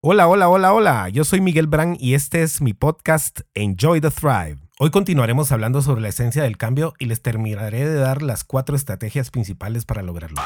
Hola, 0.00 0.28
hola, 0.28 0.48
hola, 0.48 0.72
hola. 0.72 1.08
Yo 1.08 1.24
soy 1.24 1.40
Miguel 1.40 1.66
Brand 1.66 1.96
y 1.98 2.14
este 2.14 2.42
es 2.42 2.60
mi 2.60 2.72
podcast 2.72 3.40
Enjoy 3.54 4.00
the 4.00 4.12
Thrive. 4.12 4.58
Hoy 4.78 4.90
continuaremos 4.92 5.50
hablando 5.50 5.82
sobre 5.82 6.02
la 6.02 6.10
esencia 6.10 6.44
del 6.44 6.56
cambio 6.56 6.94
y 7.00 7.06
les 7.06 7.20
terminaré 7.20 7.84
de 7.84 7.96
dar 7.96 8.22
las 8.22 8.44
cuatro 8.44 8.76
estrategias 8.76 9.32
principales 9.32 9.84
para 9.84 10.02
lograrlo. 10.02 10.40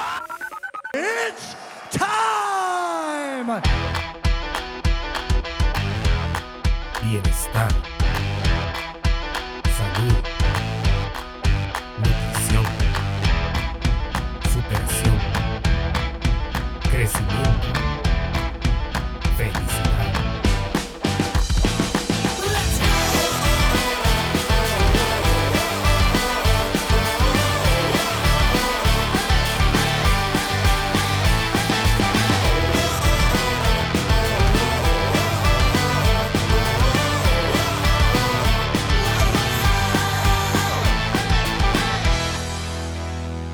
It's 0.95 1.55
time. 1.93 3.61
Bienestar. 7.03 7.92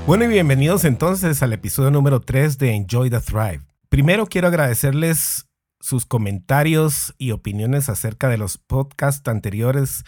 Bueno 0.09 0.25
y 0.25 0.29
bienvenidos 0.29 0.87
entonces 0.87 1.43
al 1.43 1.53
episodio 1.53 1.91
número 1.91 2.23
3 2.23 2.57
de 2.57 2.75
Enjoy 2.75 3.11
the 3.11 3.21
Thrive. 3.21 3.61
Primero 3.91 4.27
quiero 4.27 4.49
agradecerles 4.49 5.51
sus 5.81 6.07
comentarios 6.07 7.15
y 7.19 7.33
opiniones 7.33 7.91
acerca 7.91 8.31
de 8.31 8.39
los 8.39 8.57
podcasts 8.57 9.29
anteriores 9.29 10.05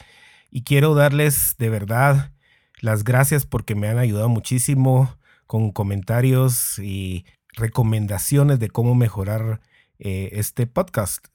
y 0.51 0.63
quiero 0.63 0.95
darles 0.95 1.57
de 1.59 1.69
verdad 1.69 2.33
las 2.81 3.05
gracias 3.05 3.45
porque 3.45 3.75
me 3.75 3.89
han 3.89 3.99
ayudado 3.99 4.31
muchísimo 4.31 5.19
con 5.47 5.71
comentarios 5.71 6.79
y 6.79 7.27
recomendaciones 7.53 8.59
de 8.59 8.71
cómo 8.71 8.95
mejorar 8.95 9.61
eh, 9.99 10.31
este 10.33 10.67
podcast. 10.67 11.27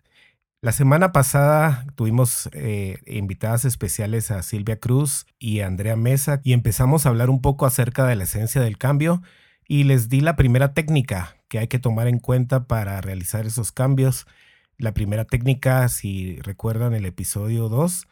La 0.66 0.72
semana 0.72 1.12
pasada 1.12 1.86
tuvimos 1.94 2.50
eh, 2.52 2.98
invitadas 3.06 3.66
especiales 3.66 4.32
a 4.32 4.42
Silvia 4.42 4.80
Cruz 4.80 5.28
y 5.38 5.60
a 5.60 5.68
Andrea 5.68 5.96
Mesa 5.96 6.42
y 6.44 6.54
empezamos 6.54 7.06
a 7.06 7.10
hablar 7.10 7.30
un 7.30 7.40
poco 7.40 7.68
acerca 7.68 8.08
de 8.08 8.16
la 8.16 8.24
esencia 8.24 8.62
del 8.62 8.80
cambio 8.80 9.22
y 9.68 9.84
les 9.84 10.10
di 10.10 10.22
la 10.22 10.36
primera 10.36 10.74
técnica 10.74 11.38
que 11.50 11.60
hay 11.60 11.68
que 11.68 11.78
tomar 11.78 12.08
en 12.08 12.18
cuenta 12.18 12.66
para 12.66 13.00
realizar 13.00 13.46
esos 13.46 13.72
cambios. 13.72 14.26
La 14.80 14.96
primera 14.96 15.26
técnica, 15.26 15.88
si 15.88 16.38
recuerdan 16.38 16.96
el 16.96 17.06
episodio 17.06 17.70
2, 17.70 18.08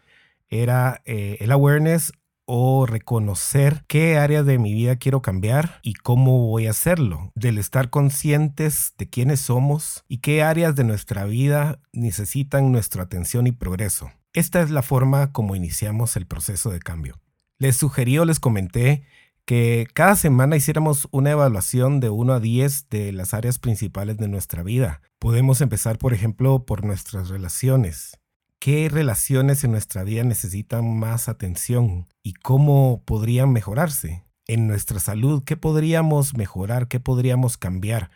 era 0.49 1.01
eh, 1.05 1.37
el 1.39 1.51
awareness 1.51 2.13
o 2.45 2.85
reconocer 2.85 3.83
qué 3.87 4.17
áreas 4.17 4.45
de 4.45 4.57
mi 4.59 4.73
vida 4.73 4.97
quiero 4.97 5.21
cambiar 5.21 5.79
y 5.81 5.93
cómo 5.93 6.47
voy 6.47 6.67
a 6.67 6.71
hacerlo, 6.71 7.31
del 7.35 7.57
estar 7.57 7.89
conscientes 7.89 8.93
de 8.97 9.09
quiénes 9.09 9.39
somos 9.39 10.03
y 10.07 10.17
qué 10.17 10.43
áreas 10.43 10.75
de 10.75 10.83
nuestra 10.83 11.25
vida 11.25 11.79
necesitan 11.91 12.71
nuestra 12.71 13.03
atención 13.03 13.47
y 13.47 13.51
progreso. 13.51 14.11
Esta 14.33 14.61
es 14.61 14.71
la 14.71 14.81
forma 14.81 15.31
como 15.31 15.55
iniciamos 15.55 16.15
el 16.15 16.25
proceso 16.25 16.69
de 16.71 16.79
cambio. 16.79 17.19
Les 17.59 17.77
sugerí 17.77 18.17
o 18.17 18.25
les 18.25 18.39
comenté 18.39 19.03
que 19.45 19.87
cada 19.93 20.15
semana 20.15 20.55
hiciéramos 20.55 21.07
una 21.11 21.31
evaluación 21.31 21.99
de 21.99 22.09
1 22.09 22.33
a 22.33 22.39
10 22.39 22.89
de 22.89 23.11
las 23.11 23.33
áreas 23.33 23.59
principales 23.59 24.17
de 24.17 24.27
nuestra 24.27 24.63
vida. 24.63 25.01
Podemos 25.19 25.61
empezar, 25.61 25.97
por 25.97 26.13
ejemplo, 26.13 26.65
por 26.65 26.85
nuestras 26.85 27.29
relaciones 27.29 28.19
qué 28.63 28.87
relaciones 28.87 29.65
en 29.65 29.71
nuestra 29.71 30.05
vida 30.05 30.23
necesitan 30.23 30.97
más 30.97 31.27
atención 31.27 32.07
y 32.23 32.31
cómo 32.31 33.03
podrían 33.03 33.51
mejorarse. 33.51 34.23
En 34.47 34.67
nuestra 34.67 35.01
salud, 35.01 35.43
¿qué 35.43 35.57
podríamos 35.57 36.37
mejorar? 36.37 36.87
¿Qué 36.87 37.01
podríamos 37.01 37.57
cambiar? 37.57 38.09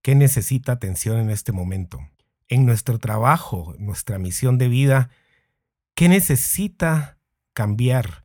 ¿Qué 0.00 0.14
necesita 0.14 0.72
atención 0.72 1.18
en 1.18 1.28
este 1.28 1.52
momento? 1.52 2.00
En 2.48 2.64
nuestro 2.64 2.98
trabajo, 2.98 3.74
nuestra 3.78 4.18
misión 4.18 4.56
de 4.56 4.68
vida, 4.68 5.10
¿qué 5.94 6.08
necesita 6.08 7.18
cambiar? 7.52 8.24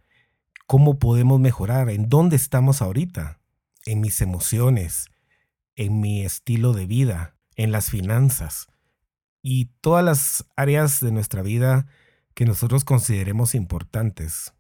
¿Cómo 0.66 0.98
podemos 0.98 1.42
mejorar? 1.42 1.90
¿En 1.90 2.08
dónde 2.08 2.38
estamos 2.38 2.82
ahorita? 2.82 3.42
En 3.86 4.00
mis 4.00 4.22
emociones, 4.22 5.10
en 5.76 6.00
mi 6.00 6.24
estilo 6.24 6.72
de 6.72 6.86
vida, 6.86 7.36
en 7.58 7.74
las 7.74 7.90
finanzas 7.90 8.70
y 9.42 9.66
todas 9.82 10.04
las 10.04 10.46
áreas 10.56 11.00
de 11.00 11.12
nuestra 11.12 11.42
vida 11.42 11.88
que 12.34 12.46
nosotros 12.46 12.84
consideremos 12.84 13.56
importantes 13.56 14.54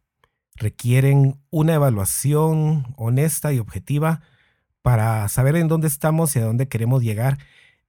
requieren 0.55 1.39
una 1.49 1.75
evaluación 1.75 2.93
honesta 2.97 3.53
y 3.53 3.59
objetiva 3.59 4.21
para 4.81 5.27
saber 5.29 5.55
en 5.55 5.67
dónde 5.67 5.87
estamos 5.87 6.35
y 6.35 6.39
a 6.39 6.45
dónde 6.45 6.67
queremos 6.67 7.03
llegar 7.03 7.37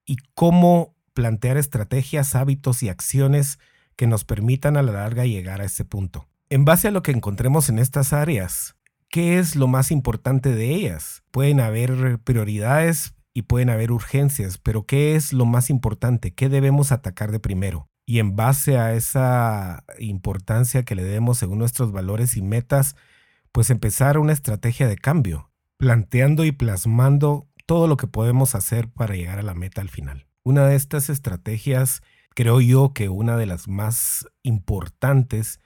y 0.05 0.17
cómo 0.35 0.95
plantear 1.15 1.57
estrategias, 1.57 2.35
hábitos 2.35 2.83
y 2.83 2.89
acciones 2.89 3.59
que 3.97 4.07
nos 4.07 4.25
permitan 4.25 4.77
a 4.77 4.83
la 4.83 4.93
larga 4.93 5.27
llegar 5.27 5.61
a 5.61 5.65
ese 5.65 5.85
punto. 5.85 6.29
En 6.49 6.65
base 6.65 6.89
a 6.89 6.91
lo 6.91 7.03
que 7.03 7.13
encontremos 7.13 7.69
en 7.69 7.79
estas 7.79 8.13
áreas, 8.13 8.77
¿qué 9.09 9.39
es 9.39 9.57
lo 9.57 9.67
más 9.67 9.91
importante 9.91 10.55
de 10.55 10.75
ellas? 10.75 11.23
Pueden 11.31 11.61
haber 11.61 12.19
prioridades 12.21 13.15
y 13.33 13.43
pueden 13.43 13.71
haber 13.71 13.93
urgencias, 13.93 14.59
pero 14.59 14.87
¿qué 14.87 15.15
es 15.15 15.33
lo 15.33 15.47
más 15.47 15.71
importante? 15.71 16.33
¿Qué 16.35 16.49
debemos 16.49 16.93
atacar 16.93 17.31
de 17.31 17.41
primero? 17.41 17.89
Y 18.07 18.19
en 18.19 18.35
base 18.35 18.77
a 18.77 18.95
esa 18.95 19.85
importancia 19.99 20.85
que 20.85 20.97
le 20.97 21.05
demos 21.05 21.39
según 21.39 21.59
nuestros 21.59 21.93
valores 21.93 22.37
y 22.37 22.43
metas, 22.43 22.97
pues 23.53 23.71
empezar 23.71 24.19
una 24.19 24.33
estrategia 24.33 24.89
de 24.89 24.97
cambio, 24.97 25.51
planteando 25.77 26.45
y 26.45 26.53
plasmando 26.53 27.49
todo 27.67 27.87
lo 27.87 27.97
que 27.97 28.09
podemos 28.09 28.55
hacer 28.55 28.89
para 28.89 29.15
llegar 29.15 29.39
a 29.39 29.45
la 29.45 29.55
meta 29.55 29.81
al 29.81 29.91
final. 29.91 30.27
Una 30.43 30.67
de 30.67 30.75
estas 30.75 31.09
estrategias, 31.09 32.03
creo 32.35 32.61
yo 32.61 32.93
que 32.93 33.09
una 33.09 33.37
de 33.37 33.47
las 33.47 33.69
más 33.69 34.27
importantes, 34.43 35.61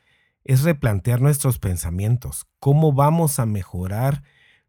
es 0.45 0.63
replantear 0.63 1.23
nuestros 1.23 1.59
pensamientos. 1.59 2.47
¿Cómo 2.61 2.93
vamos 2.93 3.39
a 3.39 3.47
mejorar 3.47 4.23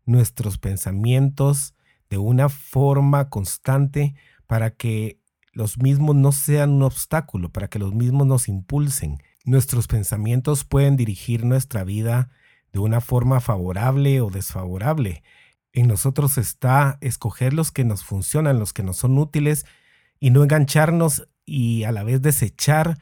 nuestros 0.06 0.58
pensamientos 0.58 1.75
de 2.10 2.18
una 2.18 2.50
forma 2.50 3.30
constante 3.30 4.16
para 4.48 4.72
que 4.72 5.20
los 5.54 5.78
mismos 5.78 6.16
no 6.16 6.32
sean 6.32 6.72
un 6.72 6.84
obstáculo, 6.84 7.50
para 7.50 7.70
que 7.70 7.80
los 7.80 7.94
mismos 7.94 8.28
nos 8.28 8.48
impulsen. 8.48 9.24
Nuestros 9.46 9.88
pensamientos 9.88 10.66
pueden 10.66 10.98
dirigir 10.98 11.46
nuestra 11.46 11.84
vida 11.84 12.30
de 12.74 12.80
una 12.80 13.00
forma 13.00 13.40
favorable 13.40 14.20
o 14.20 14.30
desfavorable. 14.30 15.24
En 15.72 15.88
nosotros 15.88 16.38
está 16.38 16.98
escoger 17.02 17.54
los 17.54 17.72
que 17.72 17.86
nos 17.86 18.04
funcionan, 18.04 18.60
los 18.60 18.74
que 18.74 18.84
nos 18.84 18.98
son 18.98 19.18
útiles 19.18 19.66
y 20.20 20.32
no 20.32 20.44
engancharnos 20.44 21.28
y 21.46 21.84
a 21.84 21.92
la 21.92 22.04
vez 22.04 22.22
desechar 22.22 23.00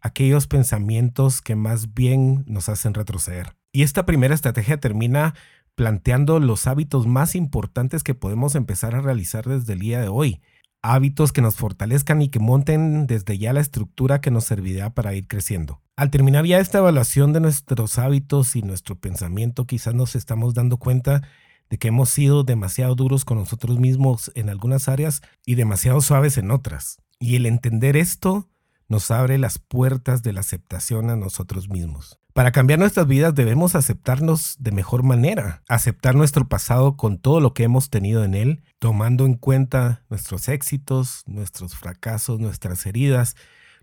aquellos 0.00 0.46
pensamientos 0.46 1.40
que 1.40 1.56
más 1.56 1.94
bien 1.94 2.44
nos 2.46 2.68
hacen 2.68 2.92
retroceder. 2.92 3.56
Y 3.72 3.82
esta 3.82 4.04
primera 4.04 4.34
estrategia 4.34 4.78
termina 4.78 5.34
planteando 5.74 6.38
los 6.40 6.66
hábitos 6.66 7.06
más 7.06 7.34
importantes 7.34 8.02
que 8.02 8.14
podemos 8.14 8.54
empezar 8.54 8.94
a 8.94 9.00
realizar 9.00 9.46
desde 9.46 9.72
el 9.72 9.80
día 9.80 10.00
de 10.00 10.08
hoy. 10.08 10.40
Hábitos 10.82 11.32
que 11.32 11.40
nos 11.40 11.56
fortalezcan 11.56 12.20
y 12.22 12.28
que 12.28 12.38
monten 12.38 13.06
desde 13.06 13.38
ya 13.38 13.52
la 13.52 13.60
estructura 13.60 14.20
que 14.20 14.30
nos 14.30 14.44
servirá 14.44 14.90
para 14.90 15.14
ir 15.14 15.26
creciendo. 15.26 15.80
Al 15.96 16.10
terminar 16.10 16.44
ya 16.44 16.58
esta 16.58 16.78
evaluación 16.78 17.32
de 17.32 17.40
nuestros 17.40 17.98
hábitos 17.98 18.56
y 18.56 18.62
nuestro 18.62 18.96
pensamiento, 18.96 19.66
quizás 19.66 19.94
nos 19.94 20.14
estamos 20.16 20.54
dando 20.54 20.76
cuenta 20.76 21.22
de 21.70 21.78
que 21.78 21.88
hemos 21.88 22.10
sido 22.10 22.44
demasiado 22.44 22.94
duros 22.94 23.24
con 23.24 23.38
nosotros 23.38 23.78
mismos 23.78 24.30
en 24.34 24.50
algunas 24.50 24.88
áreas 24.88 25.22
y 25.46 25.54
demasiado 25.54 26.00
suaves 26.00 26.36
en 26.36 26.50
otras. 26.50 26.98
Y 27.18 27.36
el 27.36 27.46
entender 27.46 27.96
esto 27.96 28.50
nos 28.88 29.10
abre 29.10 29.38
las 29.38 29.58
puertas 29.58 30.22
de 30.22 30.32
la 30.32 30.40
aceptación 30.40 31.08
a 31.10 31.16
nosotros 31.16 31.68
mismos. 31.68 32.18
Para 32.34 32.50
cambiar 32.50 32.80
nuestras 32.80 33.06
vidas 33.06 33.32
debemos 33.32 33.76
aceptarnos 33.76 34.56
de 34.58 34.72
mejor 34.72 35.04
manera, 35.04 35.62
aceptar 35.68 36.16
nuestro 36.16 36.48
pasado 36.48 36.96
con 36.96 37.18
todo 37.18 37.38
lo 37.38 37.54
que 37.54 37.62
hemos 37.62 37.90
tenido 37.90 38.24
en 38.24 38.34
él, 38.34 38.64
tomando 38.80 39.24
en 39.24 39.34
cuenta 39.34 40.02
nuestros 40.10 40.48
éxitos, 40.48 41.22
nuestros 41.26 41.76
fracasos, 41.76 42.40
nuestras 42.40 42.86
heridas, 42.86 43.36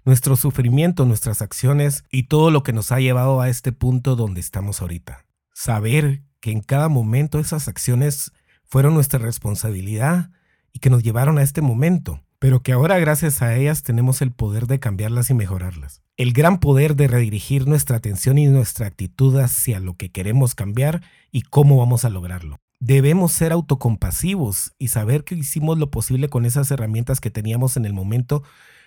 nuestro 0.03 0.35
sufrimiento, 0.35 1.05
nuestras 1.05 1.41
acciones 1.41 2.03
y 2.11 2.23
todo 2.23 2.51
lo 2.51 2.61
que 2.61 2.73
nos 2.73 2.91
ha 2.91 2.99
llevado 2.99 3.39
a 3.39 3.47
este 3.47 3.71
punto 3.71 4.17
donde 4.17 4.41
estamos 4.41 4.81
ahorita. 4.81 5.25
Saber 5.53 6.21
que 6.41 6.51
en 6.51 6.59
cada 6.59 6.89
momento 6.89 7.39
esas 7.39 7.69
acciones 7.69 8.33
fueron 8.65 8.93
nuestra 8.93 9.19
responsabilidad 9.19 10.29
y 10.73 10.79
que 10.79 10.89
nos 10.89 11.03
llevaron 11.03 11.37
a 11.37 11.43
este 11.43 11.61
momento 11.61 12.21
pero 12.41 12.63
que 12.63 12.71
ahora 12.71 12.97
gracias 12.97 13.43
a 13.43 13.55
ellas 13.55 13.83
tenemos 13.83 14.23
el 14.23 14.31
poder 14.31 14.65
de 14.65 14.79
cambiarlas 14.79 15.29
y 15.29 15.35
mejorarlas. 15.35 16.01
El 16.17 16.33
gran 16.33 16.59
poder 16.59 16.95
de 16.95 17.07
redirigir 17.07 17.67
nuestra 17.67 17.97
atención 17.97 18.39
y 18.39 18.47
nuestra 18.47 18.87
actitud 18.87 19.37
hacia 19.37 19.79
lo 19.79 19.95
que 19.95 20.09
queremos 20.09 20.55
cambiar 20.55 21.03
y 21.31 21.43
cómo 21.43 21.77
vamos 21.77 22.03
a 22.03 22.09
lograrlo. 22.09 22.57
Debemos 22.79 23.31
ser 23.31 23.51
autocompasivos 23.51 24.73
y 24.79 24.87
saber 24.87 25.23
que 25.23 25.35
hicimos 25.35 25.77
lo 25.77 25.91
posible 25.91 26.29
con 26.29 26.45
esas 26.45 26.71
herramientas 26.71 27.21
que 27.21 27.29
teníamos 27.29 27.77
en 27.77 27.85
el 27.85 27.93
momento, 27.93 28.41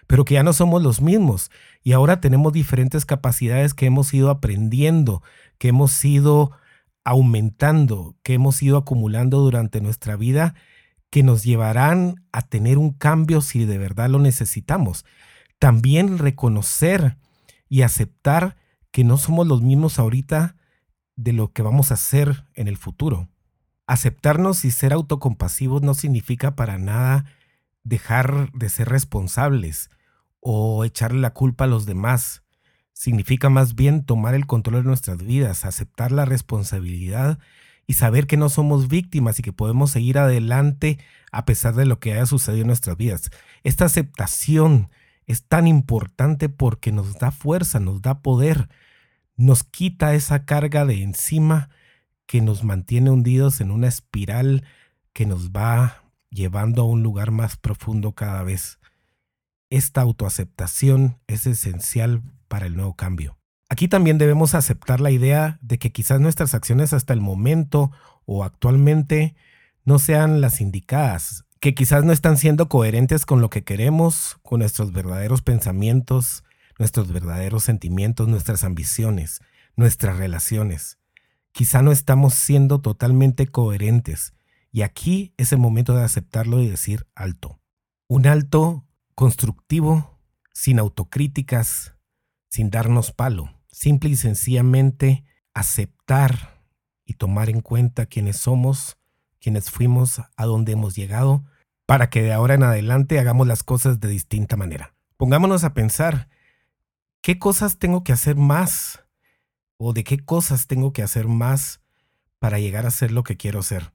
pero 0.08 0.24
que 0.24 0.34
ya 0.34 0.42
no 0.42 0.52
somos 0.52 0.82
los 0.82 1.00
mismos 1.00 1.52
y 1.84 1.92
ahora 1.92 2.20
tenemos 2.20 2.52
diferentes 2.52 3.06
capacidades 3.06 3.72
que 3.72 3.86
hemos 3.86 4.12
ido 4.12 4.30
aprendiendo, 4.30 5.22
que 5.58 5.68
hemos 5.68 6.04
ido 6.04 6.50
aumentando, 7.04 8.16
que 8.24 8.34
hemos 8.34 8.60
ido 8.64 8.78
acumulando 8.78 9.38
durante 9.38 9.80
nuestra 9.80 10.16
vida, 10.16 10.56
que 11.14 11.22
nos 11.22 11.44
llevarán 11.44 12.26
a 12.32 12.42
tener 12.42 12.76
un 12.76 12.90
cambio 12.90 13.40
si 13.40 13.64
de 13.66 13.78
verdad 13.78 14.10
lo 14.10 14.18
necesitamos. 14.18 15.04
También 15.60 16.18
reconocer 16.18 17.18
y 17.68 17.82
aceptar 17.82 18.56
que 18.90 19.04
no 19.04 19.16
somos 19.16 19.46
los 19.46 19.62
mismos 19.62 20.00
ahorita 20.00 20.56
de 21.14 21.32
lo 21.32 21.52
que 21.52 21.62
vamos 21.62 21.92
a 21.92 21.94
hacer 21.94 22.46
en 22.54 22.66
el 22.66 22.76
futuro. 22.76 23.28
Aceptarnos 23.86 24.64
y 24.64 24.72
ser 24.72 24.92
autocompasivos 24.92 25.82
no 25.82 25.94
significa 25.94 26.56
para 26.56 26.78
nada 26.78 27.26
dejar 27.84 28.50
de 28.50 28.68
ser 28.68 28.88
responsables 28.88 29.90
o 30.40 30.84
echarle 30.84 31.20
la 31.20 31.32
culpa 31.32 31.62
a 31.62 31.68
los 31.68 31.86
demás. 31.86 32.42
Significa 32.92 33.50
más 33.50 33.76
bien 33.76 34.04
tomar 34.04 34.34
el 34.34 34.46
control 34.46 34.82
de 34.82 34.88
nuestras 34.88 35.18
vidas, 35.18 35.64
aceptar 35.64 36.10
la 36.10 36.24
responsabilidad 36.24 37.38
y 37.86 37.94
saber 37.94 38.26
que 38.26 38.36
no 38.36 38.48
somos 38.48 38.88
víctimas 38.88 39.38
y 39.38 39.42
que 39.42 39.52
podemos 39.52 39.90
seguir 39.90 40.18
adelante 40.18 40.98
a 41.32 41.44
pesar 41.44 41.74
de 41.74 41.86
lo 41.86 41.98
que 42.00 42.12
haya 42.12 42.26
sucedido 42.26 42.62
en 42.62 42.68
nuestras 42.68 42.96
vidas. 42.96 43.30
Esta 43.62 43.84
aceptación 43.84 44.90
es 45.26 45.44
tan 45.44 45.66
importante 45.66 46.48
porque 46.48 46.92
nos 46.92 47.14
da 47.18 47.30
fuerza, 47.30 47.80
nos 47.80 48.02
da 48.02 48.20
poder, 48.20 48.68
nos 49.36 49.64
quita 49.64 50.14
esa 50.14 50.44
carga 50.44 50.84
de 50.84 51.02
encima 51.02 51.70
que 52.26 52.40
nos 52.40 52.64
mantiene 52.64 53.10
hundidos 53.10 53.60
en 53.60 53.70
una 53.70 53.88
espiral 53.88 54.64
que 55.12 55.26
nos 55.26 55.50
va 55.50 56.04
llevando 56.30 56.82
a 56.82 56.86
un 56.86 57.02
lugar 57.02 57.30
más 57.30 57.56
profundo 57.56 58.12
cada 58.12 58.42
vez. 58.42 58.78
Esta 59.70 60.02
autoaceptación 60.02 61.18
es 61.26 61.46
esencial 61.46 62.22
para 62.48 62.66
el 62.66 62.76
nuevo 62.76 62.94
cambio. 62.94 63.36
Aquí 63.74 63.88
también 63.88 64.18
debemos 64.18 64.54
aceptar 64.54 65.00
la 65.00 65.10
idea 65.10 65.58
de 65.60 65.80
que 65.80 65.90
quizás 65.90 66.20
nuestras 66.20 66.54
acciones 66.54 66.92
hasta 66.92 67.12
el 67.12 67.20
momento 67.20 67.90
o 68.24 68.44
actualmente 68.44 69.34
no 69.84 69.98
sean 69.98 70.40
las 70.40 70.60
indicadas, 70.60 71.44
que 71.58 71.74
quizás 71.74 72.04
no 72.04 72.12
están 72.12 72.36
siendo 72.36 72.68
coherentes 72.68 73.26
con 73.26 73.40
lo 73.40 73.50
que 73.50 73.64
queremos, 73.64 74.38
con 74.44 74.60
nuestros 74.60 74.92
verdaderos 74.92 75.42
pensamientos, 75.42 76.44
nuestros 76.78 77.12
verdaderos 77.12 77.64
sentimientos, 77.64 78.28
nuestras 78.28 78.62
ambiciones, 78.62 79.40
nuestras 79.74 80.18
relaciones. 80.18 81.00
Quizá 81.50 81.82
no 81.82 81.90
estamos 81.90 82.34
siendo 82.34 82.80
totalmente 82.80 83.48
coherentes 83.48 84.34
y 84.70 84.82
aquí 84.82 85.34
es 85.36 85.50
el 85.50 85.58
momento 85.58 85.96
de 85.96 86.04
aceptarlo 86.04 86.60
y 86.60 86.68
decir 86.68 87.08
alto. 87.16 87.58
Un 88.06 88.28
alto 88.28 88.86
constructivo, 89.16 90.20
sin 90.52 90.78
autocríticas, 90.78 91.96
sin 92.48 92.70
darnos 92.70 93.10
palo. 93.10 93.53
Simple 93.74 94.10
y 94.10 94.16
sencillamente 94.16 95.24
aceptar 95.52 96.62
y 97.04 97.14
tomar 97.14 97.50
en 97.50 97.60
cuenta 97.60 98.06
quiénes 98.06 98.36
somos, 98.36 98.98
quiénes 99.40 99.68
fuimos, 99.68 100.22
a 100.36 100.46
dónde 100.46 100.70
hemos 100.70 100.94
llegado, 100.94 101.44
para 101.84 102.08
que 102.08 102.22
de 102.22 102.32
ahora 102.32 102.54
en 102.54 102.62
adelante 102.62 103.18
hagamos 103.18 103.48
las 103.48 103.64
cosas 103.64 103.98
de 103.98 104.06
distinta 104.06 104.54
manera. 104.54 104.94
Pongámonos 105.16 105.64
a 105.64 105.74
pensar, 105.74 106.28
¿qué 107.20 107.40
cosas 107.40 107.80
tengo 107.80 108.04
que 108.04 108.12
hacer 108.12 108.36
más? 108.36 109.04
¿O 109.76 109.92
de 109.92 110.04
qué 110.04 110.20
cosas 110.24 110.68
tengo 110.68 110.92
que 110.92 111.02
hacer 111.02 111.26
más 111.26 111.80
para 112.38 112.60
llegar 112.60 112.86
a 112.86 112.92
ser 112.92 113.10
lo 113.10 113.24
que 113.24 113.36
quiero 113.36 113.60
ser? 113.64 113.92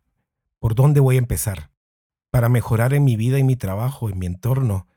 ¿Por 0.60 0.76
dónde 0.76 1.00
voy 1.00 1.16
a 1.16 1.20
empezar? 1.20 1.72
Para 2.32 2.50
mejorar 2.50 2.94
en 2.94 3.06
mi 3.06 3.16
vida 3.16 3.40
y 3.40 3.46
mi 3.46 3.56
trabajo, 3.56 4.10
en 4.10 4.20
mi 4.20 4.26
entorno, 4.26 4.88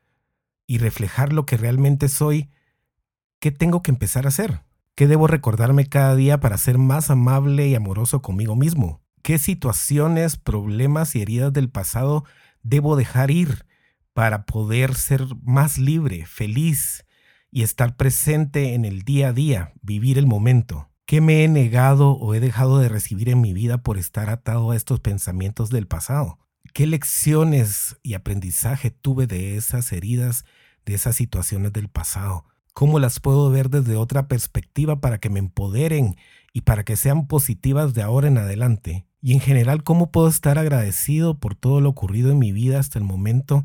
y 0.66 0.78
reflejar 0.78 1.32
lo 1.32 1.46
que 1.46 1.56
realmente 1.56 2.08
soy, 2.08 2.50
¿qué 3.38 3.52
tengo 3.52 3.80
que 3.80 3.92
empezar 3.92 4.24
a 4.24 4.30
hacer? 4.30 4.60
¿Qué 4.94 5.06
debo 5.06 5.26
recordarme 5.26 5.86
cada 5.86 6.14
día 6.14 6.38
para 6.38 6.58
ser 6.58 6.76
más 6.76 7.08
amable 7.08 7.66
y 7.66 7.74
amoroso 7.74 8.20
conmigo 8.20 8.56
mismo? 8.56 9.00
¿Qué 9.22 9.38
situaciones, 9.38 10.36
problemas 10.36 11.16
y 11.16 11.22
heridas 11.22 11.50
del 11.50 11.70
pasado 11.70 12.24
debo 12.62 12.94
dejar 12.94 13.30
ir 13.30 13.64
para 14.12 14.44
poder 14.44 14.94
ser 14.94 15.22
más 15.42 15.78
libre, 15.78 16.26
feliz 16.26 17.06
y 17.50 17.62
estar 17.62 17.96
presente 17.96 18.74
en 18.74 18.84
el 18.84 19.02
día 19.02 19.28
a 19.28 19.32
día, 19.32 19.72
vivir 19.80 20.18
el 20.18 20.26
momento? 20.26 20.90
¿Qué 21.06 21.22
me 21.22 21.42
he 21.42 21.48
negado 21.48 22.10
o 22.10 22.34
he 22.34 22.40
dejado 22.40 22.78
de 22.78 22.90
recibir 22.90 23.30
en 23.30 23.40
mi 23.40 23.54
vida 23.54 23.78
por 23.78 23.96
estar 23.96 24.28
atado 24.28 24.72
a 24.72 24.76
estos 24.76 25.00
pensamientos 25.00 25.70
del 25.70 25.86
pasado? 25.86 26.38
¿Qué 26.74 26.86
lecciones 26.86 27.96
y 28.02 28.12
aprendizaje 28.12 28.90
tuve 28.90 29.26
de 29.26 29.56
esas 29.56 29.90
heridas, 29.92 30.44
de 30.84 30.92
esas 30.94 31.16
situaciones 31.16 31.72
del 31.72 31.88
pasado? 31.88 32.44
¿Cómo 32.72 32.98
las 32.98 33.20
puedo 33.20 33.50
ver 33.50 33.68
desde 33.68 33.96
otra 33.96 34.28
perspectiva 34.28 35.00
para 35.00 35.18
que 35.18 35.30
me 35.30 35.38
empoderen 35.38 36.16
y 36.52 36.62
para 36.62 36.84
que 36.84 36.96
sean 36.96 37.26
positivas 37.26 37.94
de 37.94 38.02
ahora 38.02 38.28
en 38.28 38.38
adelante? 38.38 39.06
Y 39.20 39.34
en 39.34 39.40
general, 39.40 39.84
¿cómo 39.84 40.10
puedo 40.10 40.28
estar 40.28 40.58
agradecido 40.58 41.38
por 41.38 41.54
todo 41.54 41.80
lo 41.80 41.90
ocurrido 41.90 42.30
en 42.32 42.38
mi 42.38 42.50
vida 42.50 42.80
hasta 42.80 42.98
el 42.98 43.04
momento 43.04 43.64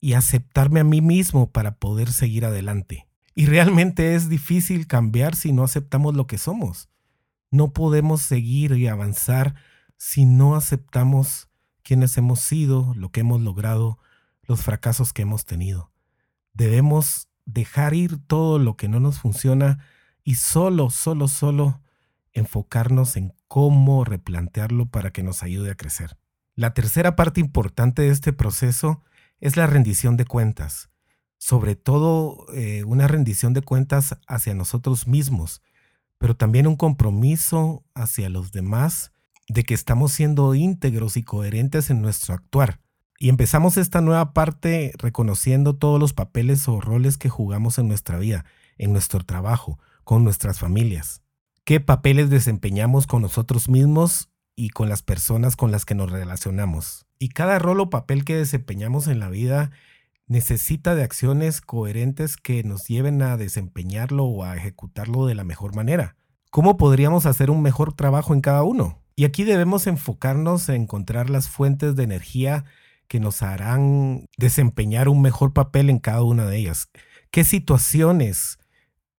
y 0.00 0.14
aceptarme 0.14 0.80
a 0.80 0.84
mí 0.84 1.00
mismo 1.00 1.50
para 1.50 1.76
poder 1.76 2.12
seguir 2.12 2.44
adelante? 2.44 3.06
Y 3.34 3.46
realmente 3.46 4.14
es 4.14 4.28
difícil 4.28 4.86
cambiar 4.86 5.34
si 5.34 5.52
no 5.52 5.64
aceptamos 5.64 6.14
lo 6.14 6.26
que 6.26 6.36
somos. 6.36 6.88
No 7.50 7.72
podemos 7.72 8.22
seguir 8.22 8.72
y 8.72 8.88
avanzar 8.88 9.54
si 9.96 10.26
no 10.26 10.56
aceptamos 10.56 11.48
quiénes 11.82 12.16
hemos 12.18 12.40
sido, 12.40 12.92
lo 12.94 13.10
que 13.10 13.20
hemos 13.20 13.40
logrado, 13.40 13.98
los 14.42 14.62
fracasos 14.62 15.12
que 15.12 15.22
hemos 15.22 15.44
tenido. 15.44 15.90
Debemos 16.52 17.28
dejar 17.44 17.94
ir 17.94 18.18
todo 18.26 18.58
lo 18.58 18.76
que 18.76 18.88
no 18.88 19.00
nos 19.00 19.18
funciona 19.18 19.84
y 20.24 20.36
solo, 20.36 20.90
solo, 20.90 21.28
solo 21.28 21.80
enfocarnos 22.32 23.16
en 23.16 23.34
cómo 23.48 24.04
replantearlo 24.04 24.86
para 24.86 25.10
que 25.10 25.22
nos 25.22 25.42
ayude 25.42 25.70
a 25.70 25.76
crecer. 25.76 26.16
La 26.54 26.74
tercera 26.74 27.16
parte 27.16 27.40
importante 27.40 28.02
de 28.02 28.08
este 28.08 28.32
proceso 28.32 29.02
es 29.40 29.56
la 29.56 29.66
rendición 29.66 30.16
de 30.16 30.24
cuentas 30.24 30.92
sobre 31.42 31.74
todo 31.74 32.46
eh, 32.54 32.84
una 32.84 33.08
rendición 33.08 33.52
de 33.52 33.62
cuentas 33.62 34.16
hacia 34.28 34.54
nosotros 34.54 35.08
mismos, 35.08 35.60
pero 36.18 36.36
también 36.36 36.68
un 36.68 36.76
compromiso 36.76 37.84
hacia 37.94 38.28
los 38.28 38.52
demás 38.52 39.10
de 39.48 39.64
que 39.64 39.74
estamos 39.74 40.12
siendo 40.12 40.54
íntegros 40.54 41.16
y 41.16 41.24
coherentes 41.24 41.90
en 41.90 42.00
nuestro 42.00 42.34
actuar. 42.34 42.78
Y 43.22 43.28
empezamos 43.28 43.76
esta 43.76 44.00
nueva 44.00 44.32
parte 44.32 44.90
reconociendo 44.98 45.76
todos 45.76 46.00
los 46.00 46.12
papeles 46.12 46.66
o 46.66 46.80
roles 46.80 47.18
que 47.18 47.28
jugamos 47.28 47.78
en 47.78 47.86
nuestra 47.86 48.18
vida, 48.18 48.44
en 48.78 48.92
nuestro 48.92 49.20
trabajo, 49.24 49.78
con 50.02 50.24
nuestras 50.24 50.58
familias. 50.58 51.22
¿Qué 51.62 51.78
papeles 51.78 52.30
desempeñamos 52.30 53.06
con 53.06 53.22
nosotros 53.22 53.68
mismos 53.68 54.28
y 54.56 54.70
con 54.70 54.88
las 54.88 55.02
personas 55.02 55.54
con 55.54 55.70
las 55.70 55.84
que 55.84 55.94
nos 55.94 56.10
relacionamos? 56.10 57.06
Y 57.20 57.28
cada 57.28 57.60
rol 57.60 57.78
o 57.78 57.90
papel 57.90 58.24
que 58.24 58.34
desempeñamos 58.34 59.06
en 59.06 59.20
la 59.20 59.28
vida 59.28 59.70
necesita 60.26 60.96
de 60.96 61.04
acciones 61.04 61.60
coherentes 61.60 62.36
que 62.36 62.64
nos 62.64 62.88
lleven 62.88 63.22
a 63.22 63.36
desempeñarlo 63.36 64.24
o 64.24 64.42
a 64.42 64.56
ejecutarlo 64.56 65.26
de 65.26 65.36
la 65.36 65.44
mejor 65.44 65.76
manera. 65.76 66.16
¿Cómo 66.50 66.76
podríamos 66.76 67.26
hacer 67.26 67.52
un 67.52 67.62
mejor 67.62 67.92
trabajo 67.92 68.34
en 68.34 68.40
cada 68.40 68.64
uno? 68.64 69.00
Y 69.14 69.26
aquí 69.26 69.44
debemos 69.44 69.86
enfocarnos 69.86 70.68
en 70.68 70.82
encontrar 70.82 71.30
las 71.30 71.46
fuentes 71.46 71.94
de 71.94 72.02
energía 72.02 72.64
que 73.12 73.20
nos 73.20 73.42
harán 73.42 74.24
desempeñar 74.38 75.10
un 75.10 75.20
mejor 75.20 75.52
papel 75.52 75.90
en 75.90 75.98
cada 75.98 76.22
una 76.22 76.46
de 76.46 76.56
ellas. 76.56 76.88
¿Qué 77.30 77.44
situaciones, 77.44 78.58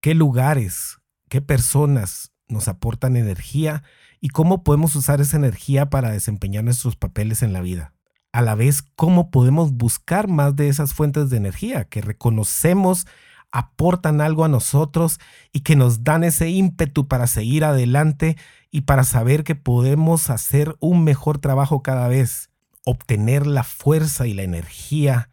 qué 0.02 0.16
lugares, 0.16 0.98
qué 1.30 1.44
personas 1.44 2.32
nos 2.48 2.68
aportan 2.68 3.18
energía 3.18 3.84
y 4.20 4.30
cómo 4.30 4.64
podemos 4.64 4.96
usar 4.96 5.22
esa 5.22 5.38
energía 5.38 5.92
para 5.92 6.10
desempeñar 6.10 6.64
nuestros 6.64 6.96
papeles 6.96 7.44
en 7.44 7.54
la 7.54 7.62
vida? 7.62 7.94
a 8.32 8.42
la 8.42 8.56
vez 8.56 8.82
cómo 8.96 9.30
podemos 9.30 9.74
buscar 9.74 10.28
más 10.28 10.56
de 10.56 10.68
esas 10.68 10.96
fuentes 10.96 11.30
de 11.30 11.38
energía 11.38 11.84
que 11.84 12.02
reconocemos 12.02 13.06
aportan 13.52 14.22
algo 14.22 14.44
a 14.44 14.48
nosotros 14.48 15.20
y 15.52 15.60
que 15.60 15.76
nos 15.76 16.04
dan 16.04 16.24
ese 16.24 16.50
ímpetu 16.50 17.08
para 17.08 17.28
seguir 17.28 17.64
adelante 17.64 18.38
y 18.72 18.82
para 18.82 19.04
saber 19.04 19.44
que 19.44 19.54
podemos 19.54 20.32
hacer 20.32 20.76
un 20.80 21.04
mejor 21.04 21.38
trabajo 21.38 21.84
cada 21.84 22.08
vez, 22.08 22.50
obtener 22.86 23.48
la 23.48 23.63
fuerza 23.63 24.28
y 24.28 24.34
la 24.34 24.44
energía 24.44 25.30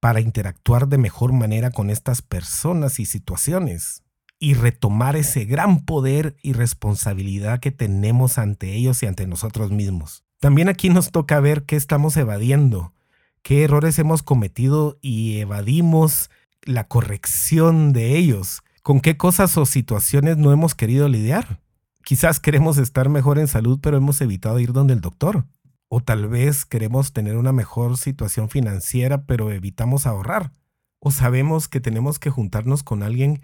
para 0.00 0.20
interactuar 0.20 0.88
de 0.88 0.98
mejor 0.98 1.32
manera 1.32 1.70
con 1.70 1.90
estas 1.90 2.22
personas 2.22 2.98
y 3.00 3.06
situaciones 3.06 4.02
y 4.38 4.54
retomar 4.54 5.16
ese 5.16 5.44
gran 5.44 5.84
poder 5.84 6.34
y 6.42 6.54
responsabilidad 6.54 7.60
que 7.60 7.70
tenemos 7.70 8.38
ante 8.38 8.74
ellos 8.74 9.02
y 9.02 9.06
ante 9.06 9.26
nosotros 9.26 9.70
mismos. 9.70 10.24
También 10.40 10.70
aquí 10.70 10.88
nos 10.88 11.12
toca 11.12 11.38
ver 11.40 11.64
qué 11.64 11.76
estamos 11.76 12.16
evadiendo, 12.16 12.94
qué 13.42 13.64
errores 13.64 13.98
hemos 13.98 14.22
cometido 14.22 14.98
y 15.02 15.38
evadimos 15.40 16.30
la 16.62 16.88
corrección 16.88 17.92
de 17.92 18.16
ellos, 18.16 18.62
con 18.82 19.00
qué 19.00 19.18
cosas 19.18 19.58
o 19.58 19.66
situaciones 19.66 20.38
no 20.38 20.52
hemos 20.52 20.74
querido 20.74 21.08
lidiar. 21.08 21.60
Quizás 22.02 22.40
queremos 22.40 22.78
estar 22.78 23.10
mejor 23.10 23.38
en 23.38 23.46
salud, 23.46 23.78
pero 23.82 23.98
hemos 23.98 24.20
evitado 24.22 24.58
ir 24.58 24.72
donde 24.72 24.94
el 24.94 25.02
doctor. 25.02 25.44
O 25.92 26.00
tal 26.00 26.28
vez 26.28 26.64
queremos 26.64 27.12
tener 27.12 27.36
una 27.36 27.52
mejor 27.52 27.98
situación 27.98 28.48
financiera, 28.48 29.26
pero 29.26 29.50
evitamos 29.50 30.06
ahorrar. 30.06 30.52
O 31.00 31.10
sabemos 31.10 31.66
que 31.66 31.80
tenemos 31.80 32.20
que 32.20 32.30
juntarnos 32.30 32.84
con 32.84 33.02
alguien 33.02 33.42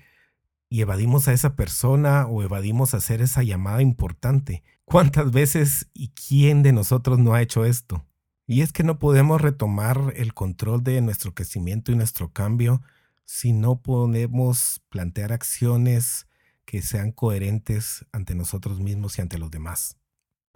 y 0.69 0.81
evadimos 0.81 1.27
a 1.27 1.33
esa 1.33 1.57
persona 1.57 2.29
o 2.29 2.45
evadimos 2.45 2.95
hacer 2.95 3.21
esa 3.21 3.43
llamada 3.43 3.83
importante. 3.83 4.63
¿Cuántas 4.85 5.33
veces 5.33 5.91
y 5.93 6.11
quién 6.11 6.63
de 6.63 6.71
nosotros 6.71 7.19
no 7.19 7.35
ha 7.35 7.43
hecho 7.43 7.65
esto? 7.65 8.07
Y 8.47 8.61
es 8.61 8.73
que 8.73 8.85
no 8.85 9.01
podemos 9.01 9.41
retomar 9.41 10.13
el 10.15 10.33
control 10.33 10.85
de 10.85 11.01
nuestro 11.01 11.35
crecimiento 11.35 11.91
y 11.91 11.97
nuestro 11.97 12.33
cambio 12.33 12.81
si 13.25 13.53
no 13.53 13.83
podemos 13.83 14.83
plantear 14.89 15.33
acciones 15.33 16.29
que 16.65 16.81
sean 16.81 17.11
coherentes 17.11 18.07
ante 18.13 18.37
nosotros 18.37 18.79
mismos 18.79 19.19
y 19.19 19.23
ante 19.23 19.37
los 19.37 19.51
demás. 19.51 19.97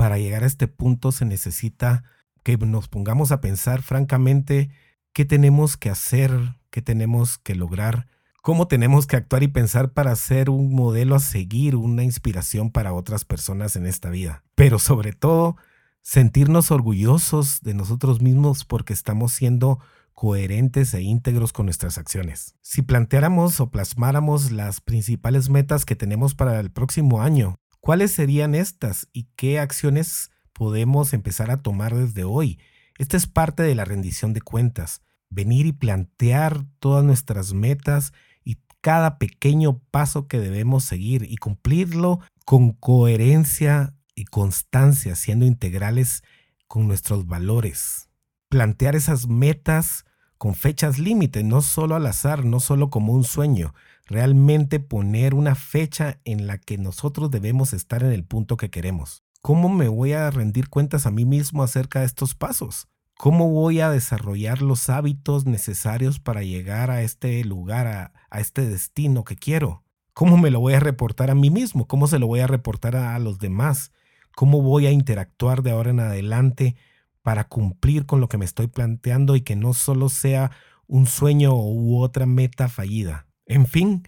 Para 0.01 0.17
llegar 0.17 0.45
a 0.45 0.47
este 0.47 0.67
punto 0.67 1.13
se 1.13 1.27
necesita 1.27 2.05
que 2.43 2.57
nos 2.57 2.89
pongamos 2.89 3.33
a 3.33 3.43
pensar 3.43 3.83
francamente 3.83 4.71
qué 5.13 5.27
tenemos 5.27 5.77
que 5.77 5.91
hacer, 5.91 6.57
qué 6.71 6.81
tenemos 6.81 7.37
que 7.37 7.55
lograr, 7.55 8.07
cómo 8.41 8.67
tenemos 8.67 9.07
que 9.07 9.17
actuar 9.17 9.43
y 9.43 9.49
pensar 9.49 9.93
para 9.93 10.17
ser 10.17 10.49
un 10.49 10.73
modelo 10.75 11.17
a 11.17 11.19
seguir, 11.19 11.77
una 11.77 12.03
inspiración 12.03 12.71
para 12.71 12.95
otras 12.95 13.27
personas 13.27 13.77
en 13.77 13.85
esta 13.85 14.09
vida. 14.09 14.43
Pero 14.55 14.79
sobre 14.79 15.13
todo, 15.13 15.57
sentirnos 16.01 16.71
orgullosos 16.71 17.61
de 17.61 17.75
nosotros 17.75 18.23
mismos 18.23 18.65
porque 18.65 18.95
estamos 18.95 19.33
siendo 19.33 19.81
coherentes 20.15 20.95
e 20.95 21.03
íntegros 21.03 21.53
con 21.53 21.67
nuestras 21.67 21.99
acciones. 21.99 22.55
Si 22.63 22.81
planteáramos 22.81 23.61
o 23.61 23.71
plasmáramos 23.71 24.51
las 24.51 24.81
principales 24.81 25.51
metas 25.51 25.85
que 25.85 25.95
tenemos 25.95 26.35
para 26.35 26.59
el 26.59 26.71
próximo 26.71 27.21
año, 27.21 27.59
¿cuáles 27.81 28.13
serían 28.13 28.55
estas 28.55 29.09
y 29.13 29.29
qué 29.37 29.59
acciones 29.59 30.31
podemos 30.53 31.13
empezar 31.13 31.51
a 31.51 31.63
tomar 31.63 31.95
desde 31.95 32.25
hoy? 32.25 32.59
Esta 32.99 33.17
es 33.17 33.27
parte 33.27 33.63
de 33.63 33.75
la 33.75 33.85
rendición 33.85 34.33
de 34.33 34.43
cuentas, 34.43 35.03
venir 35.31 35.67
y 35.67 35.73
plantear 35.73 36.65
todas 36.79 37.05
nuestras 37.05 37.55
metas 37.55 38.13
y 38.45 38.59
cada 38.81 39.19
pequeño 39.19 39.81
paso 39.91 40.27
que 40.29 40.39
debemos 40.39 40.85
seguir 40.85 41.27
y 41.29 41.37
cumplirlo 41.37 42.21
con 42.45 42.73
coherencia 42.73 43.95
y 44.15 44.25
constancia, 44.25 45.17
siendo 45.17 45.47
integrales 45.47 46.23
con 46.67 46.87
nuestros 46.87 47.27
valores. 47.27 48.11
Plantear 48.49 48.97
esas 48.97 49.29
metas 49.29 50.05
con 50.37 50.55
fechas 50.55 50.99
límite, 50.99 51.43
no 51.43 51.63
solo 51.63 51.95
al 51.97 52.07
azar, 52.07 52.45
no 52.45 52.61
solo 52.61 52.91
como 52.91 53.13
un 53.13 53.25
sueño, 53.25 53.75
realmente 54.11 54.81
poner 54.81 55.33
una 55.33 55.55
fecha 55.55 56.21
en 56.25 56.47
la 56.47 56.59
que 56.59 56.77
nosotros 56.77 57.31
debemos 57.31 57.73
estar 57.73 58.03
en 58.03 58.13
el 58.13 58.25
punto 58.25 58.59
que 58.59 58.69
queremos. 58.69 59.23
¿Cómo 59.41 59.71
me 59.71 59.89
voy 59.89 60.13
a 60.13 60.31
rendir 60.31 60.69
cuentas 60.69 61.07
a 61.07 61.11
mí 61.11 61.25
mismo 61.25 61.63
acerca 61.63 62.01
de 62.01 62.07
estos 62.07 62.35
pasos? 62.35 62.89
¿Cómo 63.17 63.49
voy 63.51 63.81
a 63.81 63.91
desarrollar 63.91 64.61
los 64.61 64.91
hábitos 64.91 65.47
necesarios 65.47 66.21
para 66.21 66.43
llegar 66.43 66.91
a 66.91 67.03
este 67.03 67.43
lugar, 67.45 67.87
a, 67.87 68.13
a, 68.29 68.41
este 68.41 68.67
destino 68.67 69.25
que 69.25 69.37
quiero? 69.37 69.85
¿Cómo 70.13 70.37
me 70.37 70.51
lo 70.51 70.61
voy 70.61 70.75
a 70.75 70.81
reportar 70.81 71.31
a 71.31 71.35
mí 71.35 71.49
mismo? 71.49 71.87
¿Cómo 71.87 72.07
se 72.07 72.19
lo 72.19 72.27
voy 72.27 72.41
a 72.41 72.47
reportar 72.47 72.97
a 72.97 73.19
los 73.19 73.39
demás? 73.39 73.93
¿Cómo 74.35 74.61
voy 74.61 74.87
a 74.87 74.91
interactuar 74.91 75.63
de 75.63 75.71
ahora 75.71 75.91
en 75.91 76.01
adelante 76.01 76.77
para 77.23 77.45
cumplir 77.45 78.07
con 78.07 78.21
lo 78.21 78.29
que 78.29 78.39
me 78.39 78.45
estoy 78.45 78.67
planteando 78.67 79.37
y 79.37 79.43
que 79.43 79.57
no 79.57 79.75
solo 79.75 80.09
sea 80.09 80.51
un 80.87 81.07
sueño 81.07 81.55
u 81.55 82.01
otra 82.01 82.27
meta 82.27 82.69
fallida. 82.69 83.27
En 83.51 83.67
fin, 83.67 84.07